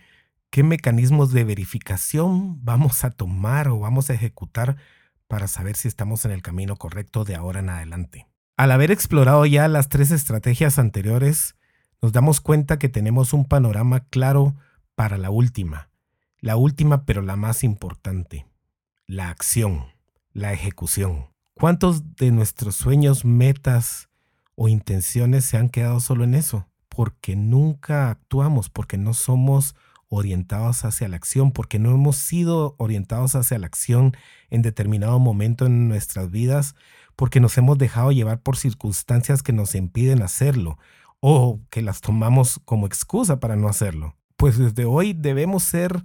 ¿qué 0.51 0.63
mecanismos 0.63 1.33
de 1.33 1.43
verificación 1.43 2.65
vamos 2.65 3.03
a 3.03 3.11
tomar 3.11 3.67
o 3.67 3.81
vamos 3.81 4.09
a 4.09 4.15
ejecutar 4.15 4.77
para 5.27 5.49
saber 5.49 5.75
si 5.75 5.89
estamos 5.89 6.25
en 6.25 6.31
el 6.31 6.43
camino 6.43 6.77
correcto 6.77 7.25
de 7.25 7.35
ahora 7.35 7.59
en 7.59 7.69
adelante? 7.69 8.29
Al 8.57 8.71
haber 8.71 8.93
explorado 8.93 9.45
ya 9.45 9.67
las 9.67 9.89
tres 9.89 10.13
estrategias 10.13 10.79
anteriores, 10.79 11.57
nos 12.01 12.13
damos 12.13 12.41
cuenta 12.41 12.79
que 12.79 12.89
tenemos 12.89 13.33
un 13.33 13.45
panorama 13.45 14.05
claro 14.11 14.55
para 14.95 15.19
la 15.19 15.31
última, 15.31 15.91
la 16.39 16.55
última 16.55 17.05
pero 17.05 17.21
la 17.21 17.35
más 17.35 17.65
importante, 17.65 18.47
la 19.09 19.29
acción, 19.29 19.87
la 20.31 20.53
ejecución. 20.53 21.31
¿Cuántos 21.55 22.15
de 22.15 22.31
nuestros 22.31 22.77
sueños, 22.77 23.25
metas 23.25 24.09
o 24.55 24.69
intenciones 24.69 25.45
se 25.45 25.57
han 25.57 25.69
quedado 25.69 25.99
solo 25.99 26.23
en 26.23 26.37
eso? 26.37 26.69
Porque 26.95 27.37
nunca 27.37 28.11
actuamos, 28.11 28.69
porque 28.69 28.99
no 28.99 29.15
somos 29.15 29.75
orientados 30.09 30.85
hacia 30.85 31.09
la 31.09 31.17
acción, 31.17 31.53
porque 31.53 31.79
no 31.79 31.91
hemos 31.91 32.17
sido 32.17 32.75
orientados 32.79 33.35
hacia 33.35 33.59
la 33.59 33.67
acción 33.67 34.15
en 34.51 34.61
determinado 34.61 35.19
momento 35.19 35.65
en 35.65 35.89
nuestras 35.89 36.31
vidas, 36.31 36.75
porque 37.17 37.41
nos 37.41 37.57
hemos 37.57 37.79
dejado 37.79 38.13
llevar 38.13 38.43
por 38.43 38.57
circunstancias 38.59 39.43
que 39.43 39.55
nos 39.55 39.75
impiden 39.75 40.23
hacerlo 40.23 40.79
o 41.21 41.61
que 41.71 41.81
las 41.81 42.03
tomamos 42.03 42.61
como 42.65 42.87
excusa 42.87 43.41
para 43.41 43.57
no 43.57 43.69
hacerlo. 43.69 44.17
Pues 44.37 44.59
desde 44.59 44.85
hoy 44.85 45.15
debemos 45.15 45.63
ser 45.63 46.03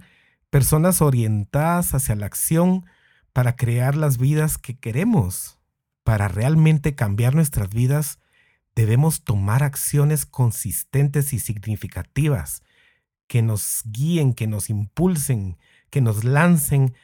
personas 0.48 1.02
orientadas 1.02 1.92
hacia 1.92 2.16
la 2.16 2.26
acción 2.26 2.86
para 3.32 3.56
crear 3.56 3.94
las 3.94 4.16
vidas 4.16 4.58
que 4.58 4.78
queremos. 4.78 5.58
Para 6.02 6.28
realmente 6.28 6.94
cambiar 6.94 7.34
nuestras 7.34 7.68
vidas, 7.68 8.18
debemos 8.78 9.24
tomar 9.24 9.64
acciones 9.64 10.24
consistentes 10.24 11.32
y 11.32 11.40
significativas 11.40 12.62
que 13.26 13.42
nos 13.42 13.82
guíen, 13.86 14.34
que 14.34 14.46
nos 14.46 14.70
impulsen, 14.70 15.58
que 15.90 16.00
nos 16.00 16.22
lancen 16.22 16.94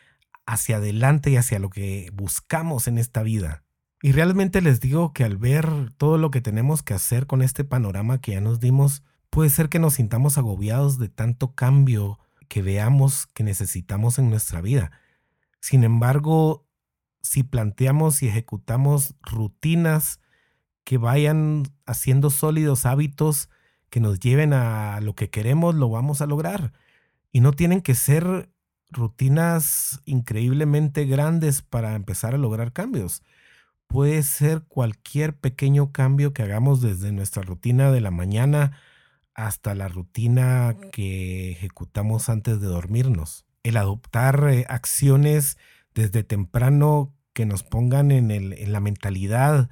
hacia 0.46 0.76
adelante 0.76 1.32
y 1.32 1.36
hacia 1.36 1.58
lo 1.58 1.70
que 1.70 2.10
buscamos 2.12 2.86
en 2.86 2.96
esta 2.96 3.24
vida. 3.24 3.64
Y 4.02 4.12
realmente 4.12 4.62
les 4.62 4.78
digo 4.78 5.12
que 5.12 5.24
al 5.24 5.36
ver 5.36 5.66
todo 5.96 6.16
lo 6.16 6.30
que 6.30 6.40
tenemos 6.40 6.84
que 6.84 6.94
hacer 6.94 7.26
con 7.26 7.42
este 7.42 7.64
panorama 7.64 8.20
que 8.20 8.34
ya 8.34 8.40
nos 8.40 8.60
dimos, 8.60 9.02
puede 9.28 9.50
ser 9.50 9.68
que 9.68 9.80
nos 9.80 9.94
sintamos 9.94 10.38
agobiados 10.38 11.00
de 11.00 11.08
tanto 11.08 11.56
cambio 11.56 12.20
que 12.46 12.62
veamos 12.62 13.26
que 13.26 13.42
necesitamos 13.42 14.20
en 14.20 14.30
nuestra 14.30 14.60
vida. 14.60 14.92
Sin 15.58 15.82
embargo, 15.82 16.68
si 17.20 17.42
planteamos 17.42 18.22
y 18.22 18.28
ejecutamos 18.28 19.16
rutinas 19.22 20.20
que 20.84 20.98
vayan 20.98 21.64
haciendo 21.86 22.30
sólidos 22.30 22.86
hábitos 22.86 23.48
que 23.90 24.00
nos 24.00 24.20
lleven 24.20 24.52
a 24.52 25.00
lo 25.00 25.14
que 25.14 25.30
queremos, 25.30 25.74
lo 25.74 25.88
vamos 25.88 26.20
a 26.20 26.26
lograr. 26.26 26.72
Y 27.32 27.40
no 27.40 27.52
tienen 27.52 27.80
que 27.80 27.94
ser 27.94 28.50
rutinas 28.90 30.00
increíblemente 30.04 31.04
grandes 31.06 31.62
para 31.62 31.94
empezar 31.94 32.34
a 32.34 32.38
lograr 32.38 32.72
cambios. 32.72 33.22
Puede 33.86 34.22
ser 34.22 34.62
cualquier 34.62 35.36
pequeño 35.36 35.92
cambio 35.92 36.32
que 36.32 36.42
hagamos 36.42 36.80
desde 36.80 37.12
nuestra 37.12 37.42
rutina 37.42 37.90
de 37.90 38.00
la 38.00 38.10
mañana 38.10 38.78
hasta 39.34 39.74
la 39.74 39.88
rutina 39.88 40.76
que 40.92 41.52
ejecutamos 41.52 42.28
antes 42.28 42.60
de 42.60 42.66
dormirnos 42.68 43.44
el 43.64 43.78
adoptar 43.78 44.48
eh, 44.48 44.66
acciones 44.68 45.58
desde 45.94 46.22
temprano 46.22 47.12
que 47.32 47.46
nos 47.46 47.64
pongan 47.64 48.12
en, 48.12 48.30
el, 48.30 48.52
en 48.52 48.72
la 48.72 48.78
mentalidad 48.78 49.68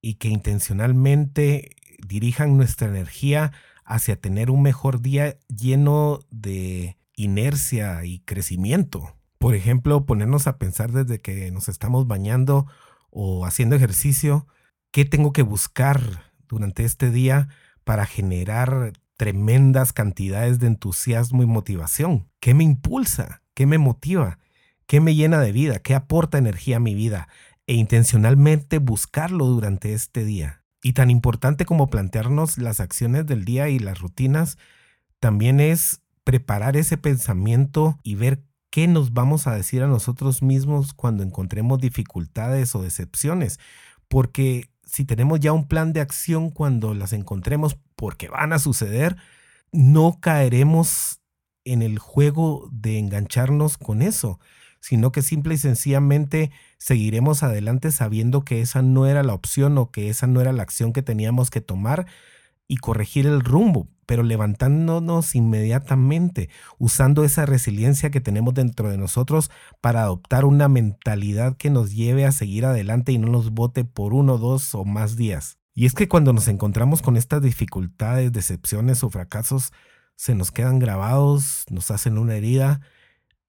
y 0.00 0.14
que 0.14 0.28
intencionalmente 0.28 1.76
dirijan 2.06 2.56
nuestra 2.56 2.88
energía 2.88 3.52
hacia 3.84 4.20
tener 4.20 4.50
un 4.50 4.62
mejor 4.62 5.00
día 5.00 5.38
lleno 5.48 6.20
de 6.30 6.96
inercia 7.14 8.04
y 8.04 8.20
crecimiento. 8.20 9.14
Por 9.38 9.54
ejemplo, 9.54 10.06
ponernos 10.06 10.46
a 10.46 10.58
pensar 10.58 10.92
desde 10.92 11.20
que 11.20 11.50
nos 11.50 11.68
estamos 11.68 12.06
bañando 12.06 12.66
o 13.10 13.46
haciendo 13.46 13.76
ejercicio, 13.76 14.46
¿qué 14.90 15.04
tengo 15.04 15.32
que 15.32 15.42
buscar 15.42 16.32
durante 16.48 16.84
este 16.84 17.10
día 17.10 17.48
para 17.84 18.06
generar 18.06 18.92
tremendas 19.18 19.92
cantidades 19.92 20.60
de 20.60 20.68
entusiasmo 20.68 21.42
y 21.42 21.46
motivación. 21.46 22.30
¿Qué 22.40 22.54
me 22.54 22.64
impulsa? 22.64 23.42
¿Qué 23.52 23.66
me 23.66 23.76
motiva? 23.76 24.38
¿Qué 24.86 25.00
me 25.00 25.14
llena 25.14 25.40
de 25.40 25.52
vida? 25.52 25.80
¿Qué 25.80 25.94
aporta 25.94 26.38
energía 26.38 26.76
a 26.76 26.80
mi 26.80 26.94
vida? 26.94 27.28
E 27.68 27.74
intencionalmente 27.74 28.78
buscarlo 28.78 29.44
durante 29.44 29.92
este 29.92 30.24
día. 30.24 30.64
Y 30.82 30.94
tan 30.94 31.10
importante 31.10 31.66
como 31.66 31.90
plantearnos 31.90 32.56
las 32.56 32.80
acciones 32.80 33.26
del 33.26 33.44
día 33.44 33.68
y 33.68 33.78
las 33.78 34.00
rutinas, 34.00 34.56
también 35.20 35.60
es 35.60 36.00
preparar 36.24 36.78
ese 36.78 36.96
pensamiento 36.96 38.00
y 38.02 38.14
ver 38.14 38.42
qué 38.70 38.88
nos 38.88 39.12
vamos 39.12 39.46
a 39.46 39.54
decir 39.54 39.82
a 39.82 39.86
nosotros 39.86 40.42
mismos 40.42 40.94
cuando 40.94 41.22
encontremos 41.22 41.78
dificultades 41.78 42.74
o 42.74 42.82
decepciones. 42.82 43.60
Porque 44.08 44.70
si 44.84 45.04
tenemos 45.04 45.38
ya 45.38 45.52
un 45.52 45.68
plan 45.68 45.92
de 45.92 46.00
acción 46.00 46.48
cuando 46.48 46.94
las 46.94 47.12
encontremos 47.12 47.76
porque 47.96 48.30
van 48.30 48.54
a 48.54 48.58
suceder, 48.58 49.16
no 49.72 50.20
caeremos 50.20 51.20
en 51.64 51.82
el 51.82 51.98
juego 51.98 52.70
de 52.72 52.98
engancharnos 52.98 53.76
con 53.76 54.00
eso, 54.00 54.40
sino 54.80 55.12
que 55.12 55.22
simple 55.22 55.54
y 55.54 55.58
sencillamente 55.58 56.50
seguiremos 56.78 57.42
adelante 57.42 57.90
sabiendo 57.92 58.44
que 58.44 58.60
esa 58.60 58.82
no 58.82 59.06
era 59.06 59.22
la 59.22 59.34
opción 59.34 59.76
o 59.78 59.90
que 59.90 60.08
esa 60.08 60.26
no 60.26 60.40
era 60.40 60.52
la 60.52 60.62
acción 60.62 60.92
que 60.92 61.02
teníamos 61.02 61.50
que 61.50 61.60
tomar 61.60 62.06
y 62.68 62.76
corregir 62.76 63.26
el 63.26 63.40
rumbo, 63.40 63.88
pero 64.06 64.22
levantándonos 64.22 65.34
inmediatamente, 65.34 66.50
usando 66.78 67.24
esa 67.24 67.46
resiliencia 67.46 68.10
que 68.10 68.20
tenemos 68.20 68.54
dentro 68.54 68.90
de 68.90 68.98
nosotros 68.98 69.50
para 69.80 70.02
adoptar 70.02 70.44
una 70.44 70.68
mentalidad 70.68 71.56
que 71.56 71.70
nos 71.70 71.94
lleve 71.94 72.26
a 72.26 72.32
seguir 72.32 72.66
adelante 72.66 73.12
y 73.12 73.18
no 73.18 73.28
nos 73.28 73.50
bote 73.50 73.84
por 73.84 74.12
uno, 74.12 74.38
dos 74.38 74.74
o 74.74 74.84
más 74.84 75.16
días. 75.16 75.58
Y 75.74 75.86
es 75.86 75.94
que 75.94 76.08
cuando 76.08 76.32
nos 76.32 76.48
encontramos 76.48 77.02
con 77.02 77.16
estas 77.16 77.40
dificultades, 77.40 78.32
decepciones 78.32 79.02
o 79.04 79.10
fracasos, 79.10 79.72
se 80.16 80.34
nos 80.34 80.50
quedan 80.50 80.80
grabados, 80.80 81.64
nos 81.70 81.90
hacen 81.90 82.18
una 82.18 82.34
herida 82.34 82.80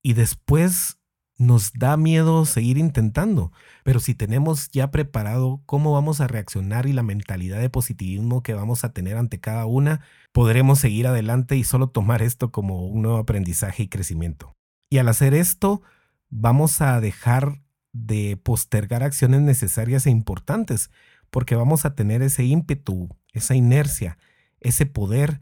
y 0.03 0.13
después 0.13 0.98
nos 1.39 1.71
da 1.73 1.97
miedo 1.97 2.45
seguir 2.45 2.77
intentando. 2.77 3.51
Pero 3.83 3.99
si 3.99 4.13
tenemos 4.13 4.69
ya 4.71 4.91
preparado 4.91 5.63
cómo 5.65 5.93
vamos 5.93 6.21
a 6.21 6.27
reaccionar 6.27 6.85
y 6.85 6.93
la 6.93 7.01
mentalidad 7.01 7.59
de 7.59 7.69
positivismo 7.69 8.43
que 8.43 8.53
vamos 8.53 8.83
a 8.83 8.91
tener 8.91 9.17
ante 9.17 9.39
cada 9.39 9.65
una, 9.65 10.01
podremos 10.33 10.79
seguir 10.79 11.07
adelante 11.07 11.55
y 11.55 11.63
solo 11.63 11.89
tomar 11.89 12.21
esto 12.21 12.51
como 12.51 12.85
un 12.85 13.01
nuevo 13.01 13.17
aprendizaje 13.17 13.83
y 13.83 13.87
crecimiento. 13.87 14.55
Y 14.89 14.97
al 14.97 15.07
hacer 15.07 15.33
esto, 15.33 15.81
vamos 16.29 16.81
a 16.81 16.99
dejar 16.99 17.61
de 17.93 18.37
postergar 18.37 19.01
acciones 19.01 19.41
necesarias 19.41 20.05
e 20.05 20.11
importantes, 20.11 20.91
porque 21.29 21.55
vamos 21.55 21.85
a 21.85 21.95
tener 21.95 22.21
ese 22.21 22.43
ímpetu, 22.43 23.15
esa 23.31 23.55
inercia, 23.55 24.17
ese 24.59 24.85
poder 24.85 25.39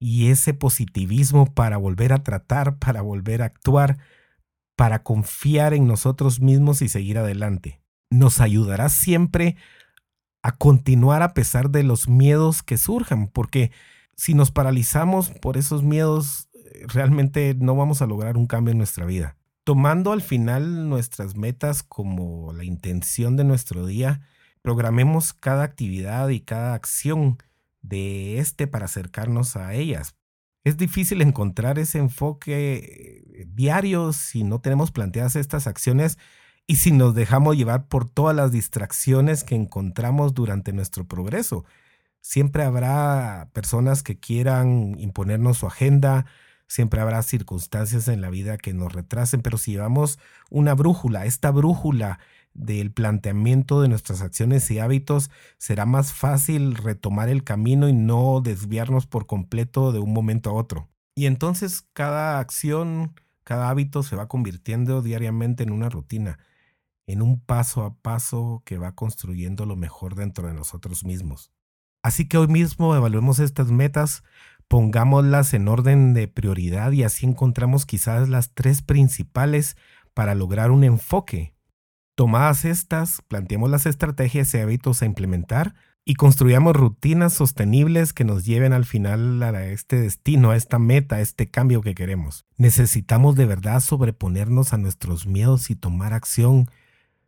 y 0.00 0.30
ese 0.30 0.52
positivismo 0.52 1.54
para 1.54 1.76
volver 1.76 2.12
a 2.12 2.24
tratar, 2.24 2.78
para 2.78 3.02
volver 3.02 3.42
a 3.42 3.46
actuar, 3.46 3.98
para 4.78 5.02
confiar 5.02 5.74
en 5.74 5.88
nosotros 5.88 6.38
mismos 6.38 6.82
y 6.82 6.88
seguir 6.88 7.18
adelante. 7.18 7.80
Nos 8.10 8.40
ayudará 8.40 8.88
siempre 8.88 9.56
a 10.40 10.52
continuar 10.52 11.20
a 11.22 11.34
pesar 11.34 11.70
de 11.70 11.82
los 11.82 12.08
miedos 12.08 12.62
que 12.62 12.78
surjan, 12.78 13.26
porque 13.26 13.72
si 14.14 14.34
nos 14.34 14.52
paralizamos 14.52 15.30
por 15.30 15.56
esos 15.56 15.82
miedos, 15.82 16.48
eh, 16.54 16.84
realmente 16.86 17.56
no 17.58 17.74
vamos 17.74 18.02
a 18.02 18.06
lograr 18.06 18.36
un 18.36 18.46
cambio 18.46 18.70
en 18.70 18.78
nuestra 18.78 19.04
vida. 19.04 19.36
Tomando 19.64 20.12
al 20.12 20.22
final 20.22 20.88
nuestras 20.88 21.34
metas 21.34 21.82
como 21.82 22.52
la 22.52 22.62
intención 22.62 23.36
de 23.36 23.42
nuestro 23.42 23.84
día, 23.84 24.20
programemos 24.62 25.32
cada 25.32 25.64
actividad 25.64 26.28
y 26.28 26.38
cada 26.38 26.74
acción 26.74 27.38
de 27.82 28.38
este 28.38 28.68
para 28.68 28.84
acercarnos 28.84 29.56
a 29.56 29.74
ellas, 29.74 30.14
es 30.64 30.76
difícil 30.76 31.22
encontrar 31.22 31.78
ese 31.78 31.98
enfoque 31.98 33.22
eh, 33.40 33.46
diario 33.48 34.12
si 34.12 34.44
no 34.44 34.60
tenemos 34.60 34.90
planteadas 34.90 35.36
estas 35.36 35.66
acciones 35.66 36.18
y 36.66 36.76
si 36.76 36.92
nos 36.92 37.14
dejamos 37.14 37.56
llevar 37.56 37.88
por 37.88 38.08
todas 38.08 38.36
las 38.36 38.52
distracciones 38.52 39.42
que 39.44 39.54
encontramos 39.54 40.34
durante 40.34 40.72
nuestro 40.72 41.06
progreso. 41.06 41.64
Siempre 42.20 42.62
habrá 42.62 43.48
personas 43.54 44.02
que 44.02 44.18
quieran 44.18 44.94
imponernos 44.98 45.58
su 45.58 45.66
agenda, 45.66 46.26
siempre 46.68 47.00
habrá 47.00 47.22
circunstancias 47.22 48.06
en 48.08 48.20
la 48.20 48.30
vida 48.30 48.58
que 48.58 48.72
nos 48.72 48.92
retrasen, 48.92 49.40
pero 49.40 49.58
si 49.58 49.72
llevamos 49.72 50.18
una 50.50 50.74
brújula, 50.74 51.24
esta 51.24 51.50
brújula 51.50 52.20
del 52.54 52.92
planteamiento 52.92 53.80
de 53.80 53.88
nuestras 53.88 54.20
acciones 54.20 54.70
y 54.70 54.78
hábitos, 54.78 55.30
será 55.58 55.86
más 55.86 56.12
fácil 56.12 56.74
retomar 56.74 57.28
el 57.28 57.44
camino 57.44 57.88
y 57.88 57.92
no 57.92 58.40
desviarnos 58.40 59.06
por 59.06 59.26
completo 59.26 59.92
de 59.92 59.98
un 59.98 60.12
momento 60.12 60.50
a 60.50 60.54
otro. 60.54 60.88
Y 61.14 61.26
entonces 61.26 61.86
cada 61.92 62.38
acción, 62.38 63.14
cada 63.44 63.70
hábito 63.70 64.02
se 64.02 64.16
va 64.16 64.28
convirtiendo 64.28 65.02
diariamente 65.02 65.62
en 65.62 65.72
una 65.72 65.88
rutina, 65.88 66.38
en 67.06 67.22
un 67.22 67.40
paso 67.40 67.82
a 67.84 67.94
paso 67.94 68.62
que 68.64 68.78
va 68.78 68.94
construyendo 68.94 69.64
lo 69.64 69.76
mejor 69.76 70.14
dentro 70.14 70.48
de 70.48 70.54
nosotros 70.54 71.04
mismos. 71.04 71.50
Así 72.02 72.28
que 72.28 72.38
hoy 72.38 72.48
mismo 72.48 72.94
evaluemos 72.94 73.38
estas 73.38 73.70
metas, 73.70 74.22
pongámoslas 74.68 75.54
en 75.54 75.68
orden 75.68 76.14
de 76.14 76.28
prioridad 76.28 76.92
y 76.92 77.02
así 77.02 77.26
encontramos 77.26 77.86
quizás 77.86 78.28
las 78.28 78.54
tres 78.54 78.82
principales 78.82 79.76
para 80.14 80.34
lograr 80.34 80.70
un 80.70 80.84
enfoque 80.84 81.54
Tomadas 82.18 82.64
estas, 82.64 83.22
planteemos 83.28 83.70
las 83.70 83.86
estrategias 83.86 84.52
y 84.52 84.58
hábitos 84.58 85.02
a 85.02 85.06
implementar 85.06 85.76
y 86.04 86.16
construyamos 86.16 86.74
rutinas 86.74 87.32
sostenibles 87.32 88.12
que 88.12 88.24
nos 88.24 88.44
lleven 88.44 88.72
al 88.72 88.86
final 88.86 89.40
a 89.40 89.66
este 89.66 90.00
destino, 90.00 90.50
a 90.50 90.56
esta 90.56 90.80
meta, 90.80 91.14
a 91.14 91.20
este 91.20 91.48
cambio 91.48 91.80
que 91.80 91.94
queremos. 91.94 92.44
Necesitamos 92.56 93.36
de 93.36 93.46
verdad 93.46 93.78
sobreponernos 93.78 94.72
a 94.72 94.78
nuestros 94.78 95.28
miedos 95.28 95.70
y 95.70 95.76
tomar 95.76 96.12
acción 96.12 96.68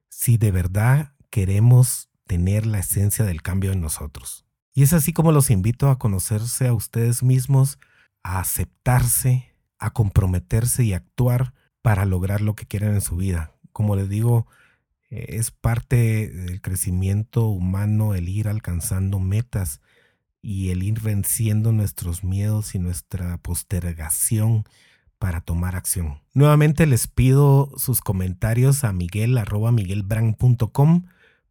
si 0.09 0.39
de 0.39 0.51
verdad 0.51 1.13
queremos 1.31 2.11
tener 2.27 2.67
la 2.67 2.81
esencia 2.81 3.25
del 3.25 3.43
cambio 3.43 3.71
en 3.71 3.81
nosotros. 3.81 4.45
Y 4.73 4.83
es 4.83 4.93
así 4.93 5.13
como 5.13 5.33
los 5.33 5.51
invito 5.51 5.91
a 5.91 5.99
conocerse 5.99 6.69
a 6.69 6.75
ustedes 6.75 7.23
mismos, 7.23 7.79
a 8.23 8.41
aceptarse, 8.41 9.55
a 9.79 9.91
comprometerse 9.91 10.85
y 10.85 10.93
actuar 10.93 11.55
para 11.83 12.05
lograr 12.05 12.41
lo 12.41 12.55
que 12.55 12.67
quieren 12.67 12.95
en 12.95 13.01
su 13.01 13.17
vida. 13.17 13.53
Como 13.73 13.97
les 13.97 14.09
digo, 14.09 14.47
es 15.11 15.51
parte 15.51 16.29
del 16.29 16.61
crecimiento 16.61 17.47
humano 17.47 18.15
el 18.15 18.29
ir 18.29 18.49
alcanzando 18.49 19.19
metas 19.19 19.81
y 20.43 20.71
el 20.71 20.83
ir 20.83 21.01
venciendo 21.01 21.73
nuestros 21.73 22.23
miedos 22.25 22.75
y 22.75 22.79
nuestra 22.79 23.39
postergación 23.39 24.65
para 25.19 25.41
tomar 25.41 25.77
acción. 25.77 26.21
Nuevamente 26.33 26.87
les 26.87 27.07
pido 27.07 27.71
sus 27.77 28.01
comentarios 28.01 28.85
a 28.85 28.93
miguel 28.93 29.39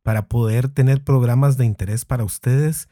para 0.02 0.28
poder 0.28 0.70
tener 0.70 1.04
programas 1.04 1.58
de 1.58 1.66
interés 1.66 2.06
para 2.06 2.24
ustedes 2.24 2.88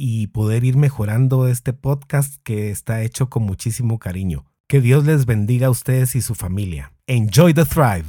y 0.00 0.28
poder 0.28 0.62
ir 0.62 0.76
mejorando 0.76 1.48
este 1.48 1.72
podcast 1.72 2.36
que 2.44 2.70
está 2.70 3.02
hecho 3.02 3.28
con 3.28 3.42
muchísimo 3.42 3.98
cariño. 3.98 4.44
Que 4.68 4.80
Dios 4.80 5.04
les 5.04 5.26
bendiga 5.26 5.66
a 5.66 5.70
ustedes 5.70 6.14
y 6.14 6.20
su 6.20 6.36
familia. 6.36 6.92
Enjoy 7.08 7.52
the 7.52 7.64
Thrive. 7.64 8.06